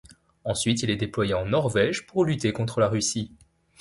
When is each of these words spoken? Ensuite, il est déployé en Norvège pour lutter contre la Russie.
Ensuite, 0.45 0.81
il 0.81 0.89
est 0.89 0.95
déployé 0.95 1.35
en 1.35 1.45
Norvège 1.45 2.07
pour 2.07 2.25
lutter 2.25 2.51
contre 2.51 2.79
la 2.79 2.87
Russie. 2.89 3.31